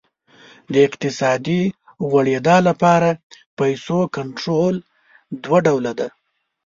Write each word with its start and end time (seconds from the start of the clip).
د 0.73 0.75
اقتصادي 0.87 1.61
غوړېدا 2.09 2.57
لپاره 2.67 3.09
پیسو 3.57 3.99
کنټرول 4.15 4.75
دوه 5.43 5.59
ډوله 5.67 5.91
دی. 5.99 6.09